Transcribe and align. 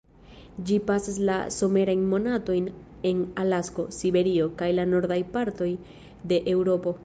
Ĝi 0.69 0.77
pasas 0.85 1.17
la 1.29 1.35
somerajn 1.57 2.01
monatojn 2.13 2.71
en 3.11 3.21
Alasko, 3.43 3.87
Siberio, 4.01 4.51
kaj 4.63 4.73
la 4.81 4.89
nordaj 4.95 5.23
partoj 5.37 5.73
de 6.33 6.45
Eŭropo. 6.57 6.99